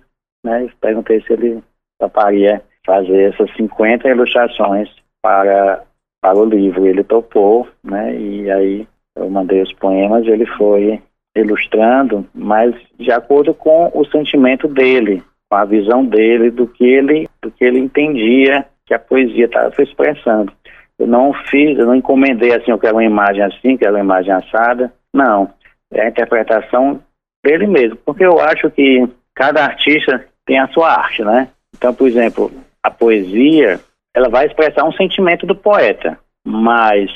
[0.44, 0.68] né?
[0.80, 1.62] Perguntei se ele
[1.98, 4.88] toparia fazer essas 50 ilustrações
[5.22, 5.84] para,
[6.20, 6.86] para o livro.
[6.86, 8.18] Ele topou, né?
[8.18, 11.00] E aí eu mandei os poemas e ele foi
[11.40, 17.28] ilustrando, mas de acordo com o sentimento dele, com a visão dele do que ele,
[17.42, 20.52] do que ele entendia que a poesia estava expressando.
[20.98, 24.32] Eu não fiz, eu não encomendei assim, eu quero uma imagem assim, quero uma imagem
[24.32, 24.92] assada.
[25.14, 25.50] Não,
[25.92, 27.00] é a interpretação
[27.44, 31.48] dele mesmo, porque eu acho que cada artista tem a sua arte, né?
[31.76, 32.50] Então, por exemplo,
[32.82, 33.78] a poesia,
[34.14, 36.18] ela vai expressar um sentimento do poeta,
[36.48, 37.10] mas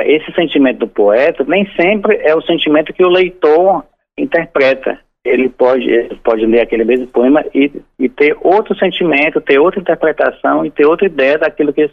[0.00, 3.84] esse sentimento do poeta nem sempre é o sentimento que o leitor
[4.18, 4.98] interpreta.
[5.24, 9.80] Ele pode, ele pode ler aquele mesmo poema e, e ter outro sentimento, ter outra
[9.80, 11.88] interpretação e ter outra ideia daquilo que,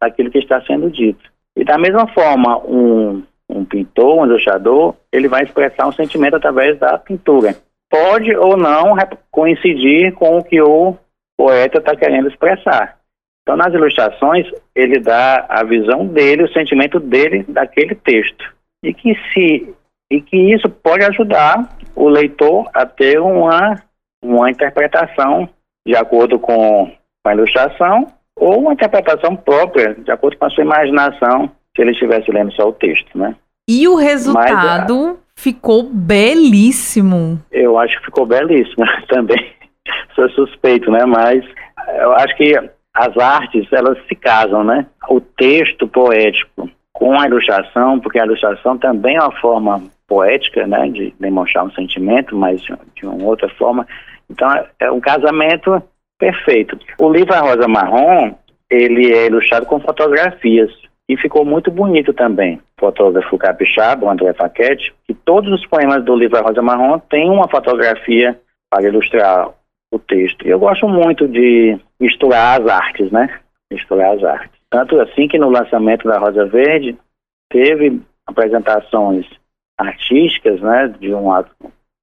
[0.00, 1.22] daquilo que está sendo dito.
[1.54, 6.78] E da mesma forma, um, um pintor, um ilustrador, ele vai expressar um sentimento através
[6.78, 7.54] da pintura
[7.94, 8.96] pode ou não
[9.30, 10.96] coincidir com o que o
[11.36, 12.96] poeta está querendo expressar.
[13.44, 18.42] Então, nas ilustrações, ele dá a visão dele, o sentimento dele daquele texto.
[18.82, 19.74] E que, se,
[20.10, 23.82] e que isso pode ajudar o leitor a ter uma,
[24.24, 25.48] uma interpretação
[25.86, 26.90] de acordo com
[27.26, 32.30] a ilustração ou uma interpretação própria, de acordo com a sua imaginação, se ele estivesse
[32.30, 33.36] lendo só o texto, né?
[33.68, 37.40] E o resultado ficou belíssimo.
[37.50, 39.52] Eu acho que ficou belíssimo também.
[40.14, 41.04] Sou suspeito, né?
[41.04, 41.44] Mas
[42.00, 42.54] eu acho que
[42.94, 44.86] as artes, elas se casam, né?
[45.08, 50.88] O texto poético com a ilustração, porque a ilustração também é uma forma poética, né?
[50.88, 53.86] De demonstrar um sentimento, mas de uma outra forma.
[54.30, 55.82] Então, é um casamento
[56.18, 56.78] perfeito.
[56.98, 58.32] O livro A Rosa Marrom,
[58.70, 60.70] ele é ilustrado com fotografias
[61.08, 62.60] e ficou muito bonito também.
[62.78, 66.98] O fotógrafo capixaba, o André Faquete, que todos os poemas do livro A Rosa Marrom
[66.98, 68.38] têm uma fotografia
[68.70, 69.50] para ilustrar
[69.94, 70.46] o texto.
[70.46, 73.38] Eu gosto muito de misturar as artes, né?
[73.72, 74.60] Misturar as artes.
[74.68, 76.96] Tanto assim que no lançamento da Rosa Verde
[77.48, 79.26] teve apresentações
[79.78, 81.30] artísticas, né, de um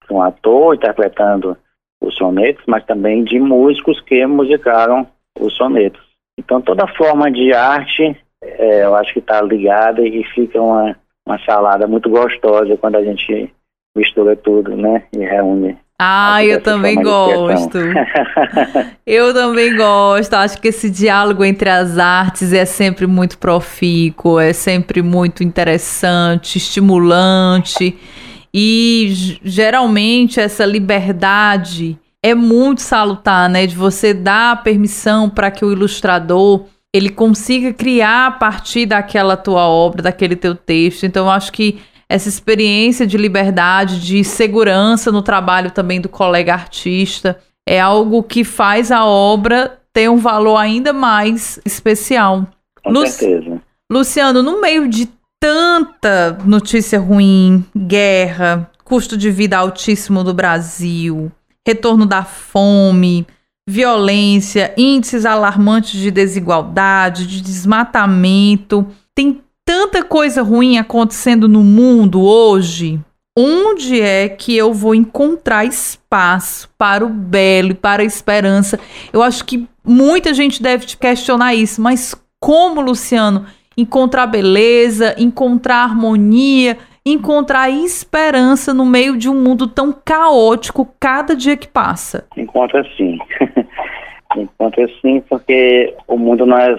[0.10, 1.56] um ator interpretando
[2.02, 5.08] os sonetos, mas também de músicos que musicaram
[5.40, 6.02] os sonetos.
[6.38, 11.40] Então toda forma de arte, é, eu acho que está ligada e fica uma, uma
[11.46, 13.54] salada muito gostosa quando a gente
[13.96, 17.78] mistura tudo, né, e reúne ah, eu também gosto.
[19.06, 20.34] eu também gosto.
[20.34, 26.58] Acho que esse diálogo entre as artes é sempre muito profícuo, é sempre muito interessante,
[26.58, 27.96] estimulante.
[28.52, 33.68] E geralmente essa liberdade é muito salutar, né?
[33.68, 39.68] De você dar permissão para que o ilustrador ele consiga criar a partir daquela tua
[39.68, 41.06] obra, daquele teu texto.
[41.06, 41.80] Então, eu acho que
[42.12, 48.44] essa experiência de liberdade, de segurança no trabalho também do colega artista, é algo que
[48.44, 52.46] faz a obra ter um valor ainda mais especial.
[52.84, 53.62] Com Lu certeza.
[53.90, 61.32] Luciano, no meio de tanta notícia ruim, guerra, custo de vida altíssimo do Brasil,
[61.66, 63.26] retorno da fome,
[63.66, 69.42] violência, índices alarmantes de desigualdade, de desmatamento, tem
[69.72, 73.00] tanta coisa ruim acontecendo no mundo hoje.
[73.40, 78.78] Onde é que eu vou encontrar espaço para o belo e para a esperança?
[79.14, 83.46] Eu acho que muita gente deve te questionar isso, mas como, Luciano,
[83.78, 91.56] encontrar beleza, encontrar harmonia, encontrar esperança no meio de um mundo tão caótico cada dia
[91.56, 92.26] que passa?
[92.36, 93.18] Encontra sim.
[94.36, 96.76] Encontra sim, porque o mundo não é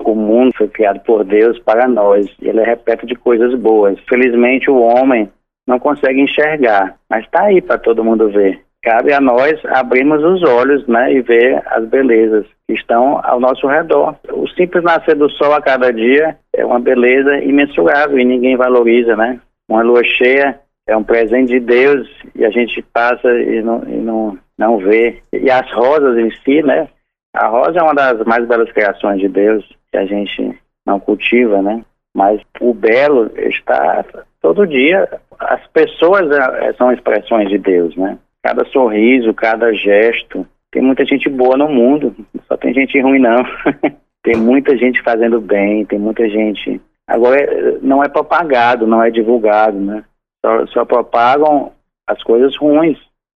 [0.00, 2.26] o mundo foi criado por Deus para nós.
[2.42, 3.98] Ele é repleto de coisas boas.
[4.08, 5.28] Felizmente, o homem
[5.66, 8.60] não consegue enxergar, mas está aí para todo mundo ver.
[8.82, 13.66] Cabe a nós abrirmos os olhos né, e ver as belezas que estão ao nosso
[13.66, 14.14] redor.
[14.30, 19.16] O simples nascer do sol a cada dia é uma beleza imensurável e ninguém valoriza,
[19.16, 19.40] né?
[19.70, 23.96] Uma lua cheia é um presente de Deus e a gente passa e não, e
[23.96, 25.22] não, não vê.
[25.32, 26.88] E as rosas em si, né?
[27.34, 31.60] A rosa é uma das mais belas criações de Deus que a gente não cultiva,
[31.60, 31.84] né?
[32.16, 34.04] Mas o belo está
[34.40, 35.08] todo dia.
[35.38, 38.18] As pessoas é, são expressões de Deus, né?
[38.42, 40.46] Cada sorriso, cada gesto.
[40.70, 42.14] Tem muita gente boa no mundo,
[42.48, 43.44] só tem gente ruim não.
[44.22, 46.80] tem muita gente fazendo bem, tem muita gente.
[47.06, 50.04] Agora não é propagado, não é divulgado, né?
[50.44, 51.72] Só, só propagam
[52.06, 52.98] as coisas ruins,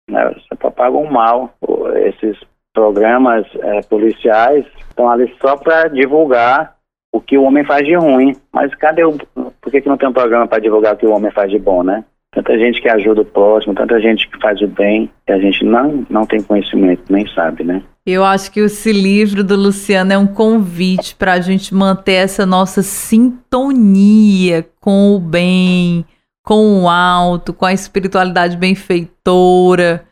[0.10, 0.34] né?
[0.48, 1.54] Só propagam mal.
[1.96, 2.38] Esses
[2.74, 6.76] programas é, policiais estão ali só para divulgar
[7.13, 8.36] o que o homem faz de ruim.
[8.52, 9.18] Mas cadê o.
[9.62, 11.58] Por que, que não tem um programa para divulgar o que o homem faz de
[11.58, 12.04] bom, né?
[12.36, 15.63] Tanta gente que ajuda o próximo, tanta gente que faz o bem, e a gente
[15.63, 17.82] não, não tem conhecimento, nem sabe, né?
[18.06, 22.46] Eu acho que esse livro do Luciano é um convite para a gente manter essa
[22.46, 26.06] nossa sintonia com o bem,
[26.45, 30.05] com o alto, com a espiritualidade benfeitora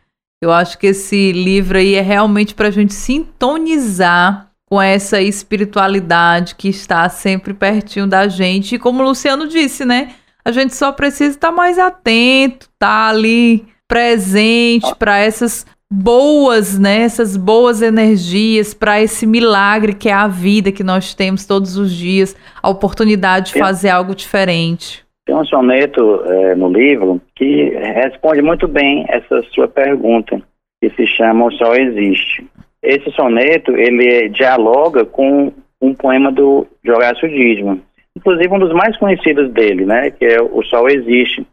[0.44, 6.56] eu acho que esse livro aí é realmente para a gente sintonizar com essa espiritualidade
[6.56, 8.76] que está sempre pertinho da gente.
[8.76, 10.16] E como o Luciano disse, né?
[10.44, 17.04] A gente só precisa estar mais atento, estar tá ali presente para essas boas, né?
[17.04, 21.90] Essas boas energias, para esse milagre que é a vida que nós temos todos os
[21.90, 25.03] dias, a oportunidade de fazer algo diferente.
[25.26, 30.42] Tem um soneto é, no livro que responde muito bem essa sua pergunta,
[30.82, 32.46] que se chama O Sol Existe.
[32.82, 37.82] Esse soneto, ele dialoga com um poema do Horácio Dídimo,
[38.16, 41.48] inclusive um dos mais conhecidos dele, né, que é O Sol Existe,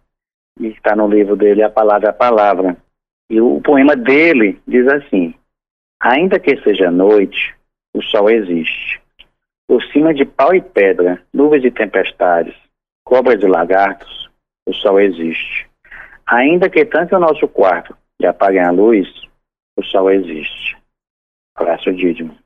[0.59, 2.77] e está no livro dele, A Palavra a Palavra.
[3.31, 5.33] E o poema dele diz assim,
[6.01, 7.55] Ainda que seja noite,
[7.95, 9.01] o sol existe.
[9.69, 12.55] Por cima de pau e pedra, nuvens e tempestades,
[13.11, 14.31] cobras e lagartos,
[14.69, 15.69] o sol existe.
[16.25, 19.09] Ainda que tanto o nosso quarto lhe apaguem a luz,
[19.77, 20.79] o sol existe.
[21.59, 22.37] Horácio Dídimo.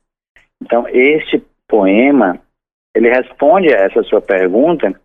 [0.59, 2.39] Então, este poema,
[2.95, 4.99] ele responde a essa sua pergunta,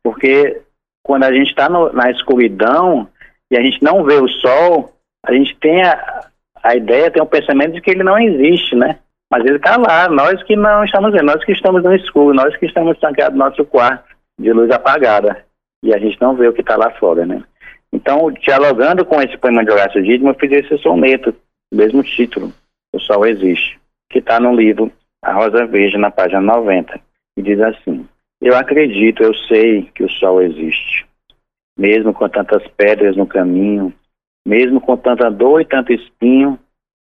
[0.00, 0.62] porque
[1.04, 3.08] quando a gente está na escuridão
[3.50, 4.94] e a gente não vê o sol,
[5.26, 6.28] a gente tem a,
[6.62, 9.00] a ideia, tem o pensamento de que ele não existe, né?
[9.28, 12.56] Mas ele está lá, nós que não estamos vendo, nós que estamos no escuro, nós
[12.56, 14.09] que estamos trancados no nosso quarto
[14.40, 15.44] de luz apagada
[15.82, 17.42] e a gente não vê o que está lá fora, né?
[17.92, 21.34] Então, dialogando com esse poema de Horácio Dídimo, eu fiz esse soneto,
[21.72, 22.52] mesmo título,
[22.94, 24.90] O Sol Existe, que está no livro
[25.22, 27.00] A Rosa Verde, na página 90,
[27.36, 28.06] e diz assim,
[28.40, 31.06] Eu acredito, eu sei que o sol existe,
[31.78, 33.92] mesmo com tantas pedras no caminho,
[34.46, 36.58] mesmo com tanta dor e tanto espinho,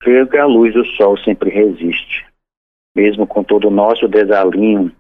[0.02, 2.26] creio que a luz do sol sempre resiste.
[2.96, 4.92] Mesmo com todo o nosso desalinho,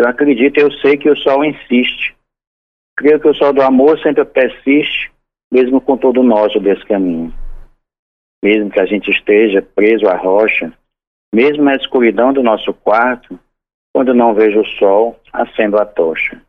[0.00, 2.16] eu acredito eu sei que o sol insiste.
[2.96, 5.12] Creio que o sol do amor sempre persiste,
[5.52, 7.34] mesmo com todo o nosso descaminho.
[8.42, 10.72] Mesmo que a gente esteja preso à rocha,
[11.34, 13.38] mesmo na escuridão do nosso quarto,
[13.94, 16.40] quando não vejo o sol, acendo a tocha.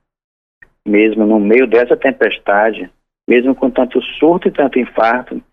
[0.88, 2.90] Mesmo no meio dessa tempestade,
[3.28, 5.44] mesmo com tanto surto e tanto infarto,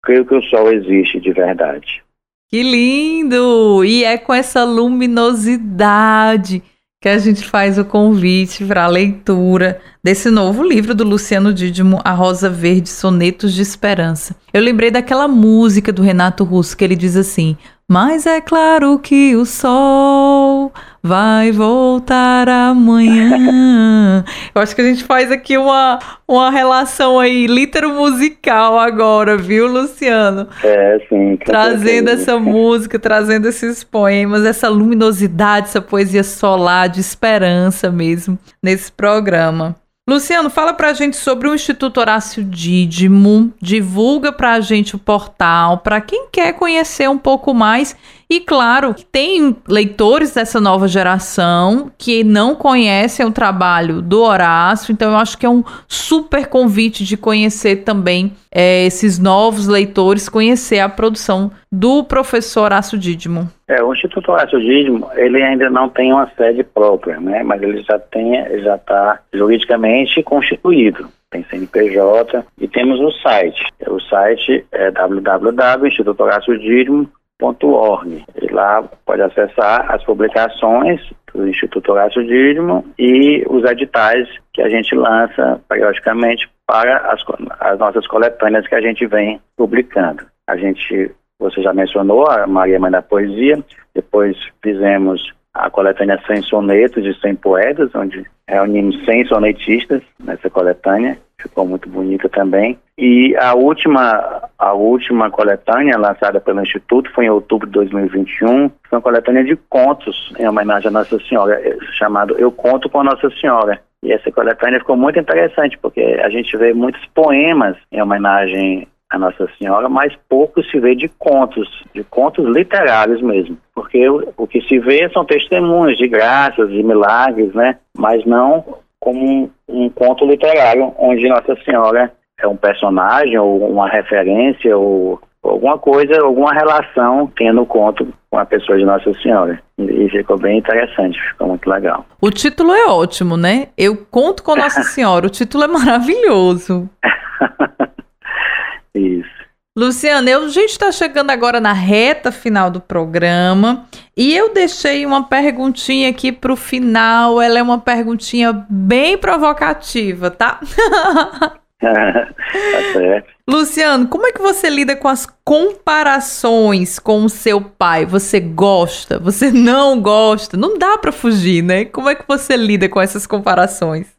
[0.00, 2.04] creio que o sol existe de verdade.
[2.48, 3.84] Que lindo!
[3.84, 6.62] E é com essa luminosidade
[7.00, 12.00] que a gente faz o convite para a leitura desse novo livro do Luciano Dídimo,
[12.04, 14.34] A Rosa Verde, Sonetos de Esperança.
[14.52, 17.56] Eu lembrei daquela música do Renato Russo que ele diz assim:
[17.88, 24.24] Mas é claro que o sol vai voltar amanhã.
[24.54, 29.66] Eu acho que a gente faz aqui uma, uma relação aí, litero musical agora, viu,
[29.66, 30.48] Luciano?
[30.62, 31.36] É, sim.
[31.44, 38.90] Trazendo essa música, trazendo esses poemas, essa luminosidade, essa poesia solar de esperança mesmo nesse
[38.90, 39.76] programa.
[40.08, 46.00] Luciano, fala pra gente sobre o Instituto Horácio Dídimo, divulga pra gente o portal, para
[46.00, 47.94] quem quer conhecer um pouco mais
[48.30, 55.12] e claro, tem leitores dessa nova geração que não conhecem o trabalho do Horácio, então
[55.12, 60.80] eu acho que é um super convite de conhecer também é, esses novos leitores, conhecer
[60.80, 63.48] a produção do professor Horácio Dídimo.
[63.66, 67.42] É, o Instituto Horácio Dídimo, ele ainda não tem uma sede própria, né?
[67.42, 73.62] Mas ele já tem, já está juridicamente constituído tem CNPJ e temos o site.
[73.86, 78.24] O site é www.institutohoraciodídimo.com org.
[78.40, 81.00] E lá pode acessar as publicações
[81.32, 87.22] do Instituto Horácio Dídimo e os editais que a gente lança periodicamente para as,
[87.60, 90.24] as nossas coletâneas que a gente vem publicando.
[90.46, 93.62] A gente, você já mencionou a Maria Mãe da Poesia,
[93.94, 101.18] depois fizemos a coletânea 100 sonetos de 100 poetas, onde reunimos 100 sonetistas nessa coletânea,
[101.40, 102.78] ficou muito bonita também.
[102.96, 108.98] E a última, a última coletânea lançada pelo Instituto foi em outubro de 2021, foi
[108.98, 113.04] uma coletânea de contos em homenagem à Nossa Senhora, eh, chamado Eu Conto com a
[113.04, 113.80] Nossa Senhora.
[114.02, 119.18] E essa coletânea ficou muito interessante, porque a gente vê muitos poemas em homenagem a
[119.18, 124.46] Nossa Senhora, mas pouco se vê de contos, de contos literários mesmo, porque o, o
[124.46, 127.78] que se vê são testemunhos de graças, de milagres, né?
[127.96, 128.64] Mas não
[129.00, 135.20] como um, um conto literário onde Nossa Senhora é um personagem ou uma referência ou
[135.42, 139.60] alguma coisa, alguma relação tem no conto com a pessoa de Nossa Senhora.
[139.78, 142.04] E ficou bem interessante, ficou muito legal.
[142.20, 143.68] O título é ótimo, né?
[143.76, 145.26] Eu conto com Nossa Senhora.
[145.26, 146.88] O título é maravilhoso.
[148.94, 149.38] Isso.
[149.78, 153.86] Luciana, a gente está chegando agora na reta final do programa
[154.16, 157.40] e eu deixei uma perguntinha aqui para o final.
[157.40, 160.58] Ela é uma perguntinha bem provocativa, tá?
[161.78, 163.28] tá certo.
[163.48, 168.04] Luciano, como é que você lida com as comparações com o seu pai?
[168.04, 169.16] Você gosta?
[169.20, 170.56] Você não gosta?
[170.56, 171.84] Não dá para fugir, né?
[171.84, 174.17] Como é que você lida com essas comparações?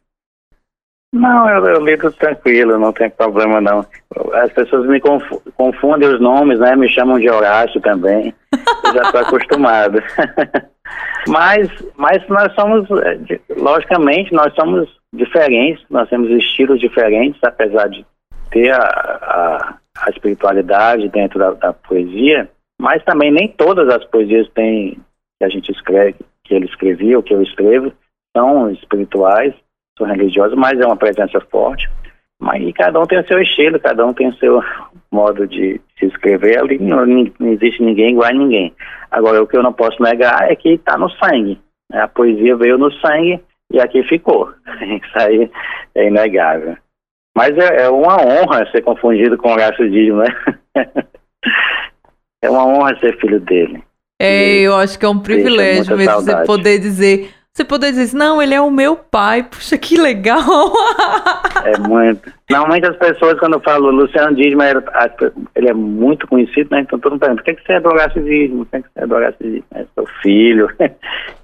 [1.12, 3.84] Não, eu, eu lido tranquilo, não tem problema não.
[4.34, 6.76] As pessoas me confundem os nomes, né?
[6.76, 8.32] Me chamam de Horácio também.
[8.84, 10.00] Eu já estou acostumado.
[11.26, 18.06] mas, mas nós somos, é, logicamente, nós somos diferentes, nós temos estilos diferentes, apesar de
[18.52, 22.48] ter a, a, a espiritualidade dentro da, da, poesia,
[22.80, 25.00] mas também nem todas as poesias têm,
[25.38, 27.92] que a gente escreve, que ele escrevia, ou que eu escrevo,
[28.36, 29.54] são espirituais
[30.00, 31.88] sou religioso, mas é uma presença forte.
[32.40, 34.62] Mas cada um tem o seu estilo, cada um tem o seu
[35.12, 36.58] modo de se escrever.
[36.58, 38.72] Ali não, não existe ninguém igual a ninguém.
[39.10, 41.60] Agora, o que eu não posso negar é que está no sangue.
[41.92, 43.40] A poesia veio no sangue
[43.70, 44.50] e aqui ficou.
[44.80, 45.50] Isso aí
[45.94, 46.76] é inegável.
[47.36, 50.34] Mas é, é uma honra ser confundido com o Horácio Dídimo, né?
[52.42, 53.82] é uma honra ser filho dele.
[54.18, 58.40] É, eu acho que é um privilégio mesmo você poder dizer você poder dizer, não,
[58.40, 59.42] ele é o meu pai.
[59.42, 60.44] Puxa, que legal.
[61.64, 62.32] É muito.
[62.50, 64.62] Normalmente as pessoas, quando eu falo Luciano Dízimo,
[65.54, 66.80] ele é muito conhecido, né?
[66.80, 68.66] Então todo mundo pergunta, por que, você é do Horácio Dízimo?
[68.66, 69.64] Por que, que você é do Horácio Dízimo?
[69.74, 70.68] É, sou filho.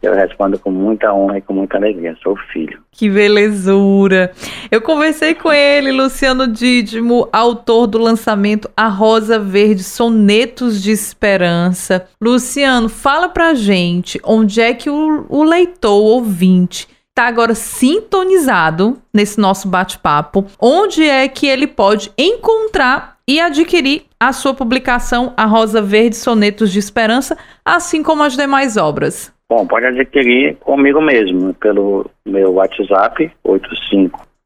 [0.02, 2.78] Eu respondo com muita honra e com muita alegria, sou filho.
[2.92, 4.32] Que belezura!
[4.70, 12.06] Eu conversei com ele, Luciano Dídimo, autor do lançamento A Rosa Verde, Sonetos de Esperança.
[12.20, 18.98] Luciano, fala pra gente onde é que o, o leitor, o ouvinte, está agora sintonizado
[19.12, 25.46] nesse nosso bate-papo, onde é que ele pode encontrar e adquirir a sua publicação A
[25.46, 29.34] Rosa Verde Sonetos de Esperança, assim como as demais obras.
[29.48, 33.32] Bom, pode adquirir comigo mesmo, pelo meu WhatsApp,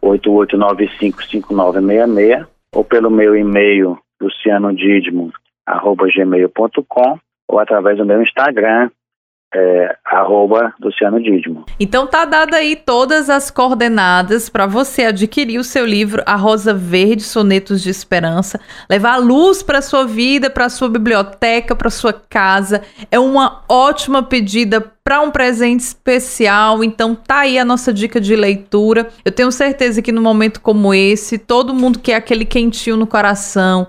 [0.05, 7.19] 8588955966, ou pelo meu e-mail, lucianodidmo.gmail.com,
[7.49, 8.89] ou através do meu Instagram,
[9.55, 11.19] é, arroba Luciano.
[11.79, 16.73] Então tá dada aí todas as coordenadas para você adquirir o seu livro A Rosa
[16.73, 22.83] Verde Sonetos de Esperança, levar luz para sua vida, para sua biblioteca, para sua casa.
[23.11, 26.85] É uma ótima pedida para um presente especial.
[26.85, 29.09] Então tá aí a nossa dica de leitura.
[29.25, 33.89] Eu tenho certeza que no momento como esse, todo mundo quer aquele quentinho no coração,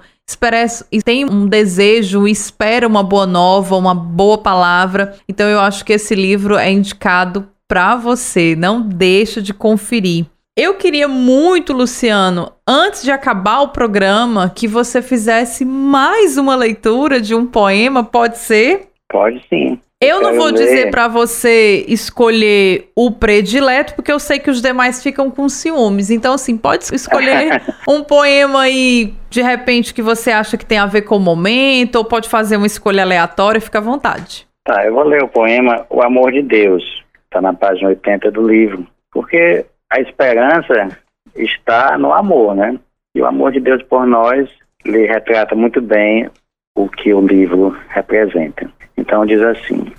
[0.91, 5.15] e tem um desejo, espera uma boa nova, uma boa palavra.
[5.27, 8.55] Então eu acho que esse livro é indicado para você.
[8.55, 10.25] Não deixa de conferir.
[10.57, 17.21] Eu queria muito, Luciano, antes de acabar o programa, que você fizesse mais uma leitura
[17.21, 18.89] de um poema, pode ser?
[19.09, 19.79] Pode sim.
[20.01, 25.03] Eu não vou dizer para você escolher o predileto, porque eu sei que os demais
[25.03, 26.09] ficam com ciúmes.
[26.09, 30.87] Então, assim, pode escolher um poema aí, de repente, que você acha que tem a
[30.87, 34.47] ver com o momento, ou pode fazer uma escolha aleatória, fica à vontade.
[34.63, 36.83] Tá, eu vou ler o poema O Amor de Deus,
[37.25, 38.87] está na página 80 do livro.
[39.11, 40.97] Porque a esperança
[41.35, 42.75] está no amor, né?
[43.13, 44.49] E o amor de Deus por nós,
[44.83, 46.27] ele retrata muito bem
[46.75, 48.67] o que o livro representa.
[49.01, 49.91] Então diz assim: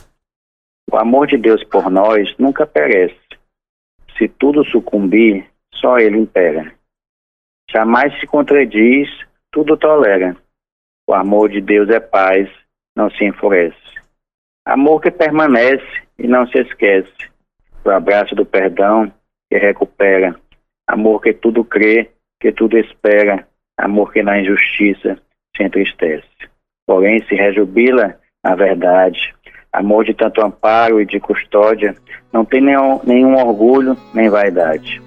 [0.91, 3.19] O amor de Deus por nós nunca perece.
[4.17, 5.45] Se tudo sucumbir,
[5.75, 6.73] só ele impera.
[7.69, 9.09] Jamais se contradiz,
[9.51, 10.37] tudo tolera.
[11.05, 12.49] O amor de Deus é paz,
[12.95, 13.77] não se enfurece.
[14.65, 17.29] Amor que permanece e não se esquece.
[17.85, 19.13] O abraço do perdão
[19.51, 20.39] que recupera.
[20.87, 22.09] Amor que tudo crê,
[22.41, 23.49] que tudo espera.
[23.77, 25.19] Amor que na injustiça
[25.57, 26.29] se entristece.
[26.87, 29.35] Porém, se rejubila na verdade.
[29.73, 31.95] Amor de tanto amparo e de custódia,
[32.33, 35.01] não tem nenhum, nenhum orgulho nem vaidade.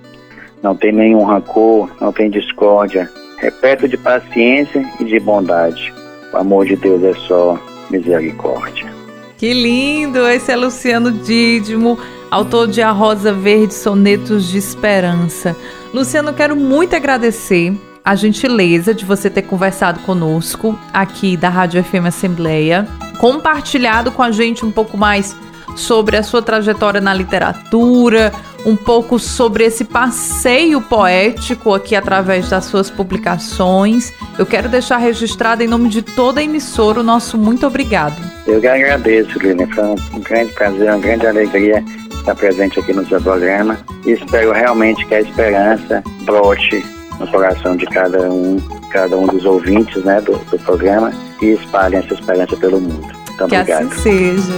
[0.64, 5.94] Não tem nenhum rancor, não tem discórdia, repleto de paciência e de bondade.
[6.34, 7.60] O amor de Deus é só
[7.92, 8.92] misericórdia.
[9.38, 10.28] Que lindo!
[10.28, 12.00] Esse é Luciano Dídimo,
[12.32, 15.56] autor de A Rosa Verde Sonetos de Esperança.
[15.94, 17.74] Luciano, quero muito agradecer
[18.04, 24.32] a gentileza de você ter conversado conosco aqui da Rádio FM Assembleia compartilhado com a
[24.32, 25.36] gente um pouco mais
[25.76, 28.32] sobre a sua trajetória na literatura,
[28.66, 34.14] um pouco sobre esse passeio poético aqui através das suas publicações.
[34.40, 38.16] Eu quero deixar registrado em nome de toda a emissora o nosso muito obrigado.
[38.48, 39.68] Eu que agradeço, Lilian.
[39.68, 41.84] Foi um grande prazer, uma grande alegria
[42.26, 46.84] estar presente aqui no seu programa e espero realmente que a esperança brote
[47.20, 48.58] no coração de cada um,
[48.96, 53.02] cada um dos ouvintes né, do, do programa e espalhem essa esperança pelo mundo.
[53.02, 53.88] Muito que obrigado.
[53.88, 54.54] assim seja.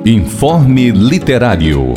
[0.06, 1.93] Informe Literário.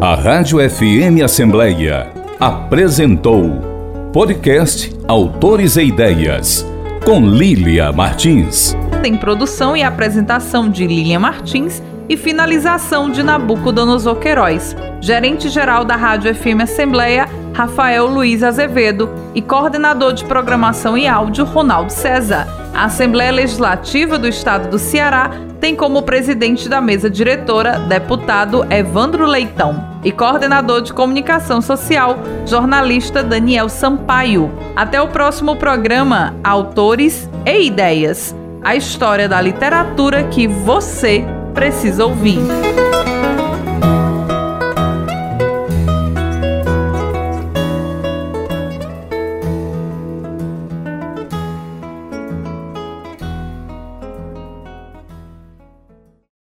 [0.00, 6.66] A Rádio FM Assembleia apresentou podcast Autores e Ideias
[7.04, 8.76] com Lília Martins.
[9.02, 14.76] Tem produção e apresentação de Lília Martins e finalização de Nabucodonosor Queiroz.
[15.00, 21.92] Gerente-geral da Rádio FM Assembleia, Rafael Luiz Azevedo e coordenador de programação e áudio, Ronaldo
[21.92, 22.46] César.
[22.74, 25.30] A Assembleia Legislativa do Estado do Ceará
[25.60, 33.22] tem como presidente da mesa diretora deputado Evandro Leitão e coordenador de comunicação social, jornalista
[33.22, 34.52] Daniel Sampaio.
[34.76, 38.34] Até o próximo programa Autores e Ideias
[38.66, 41.24] a história da literatura que você
[41.56, 42.38] precisa ouvir.